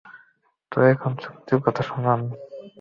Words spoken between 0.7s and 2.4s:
তো, এখন চুক্তির কথা শুনুন।